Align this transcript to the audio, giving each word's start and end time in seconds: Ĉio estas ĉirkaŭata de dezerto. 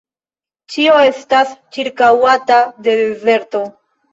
Ĉio 0.75 0.95
estas 1.09 1.53
ĉirkaŭata 1.77 2.59
de 2.89 2.99
dezerto. 3.05 3.63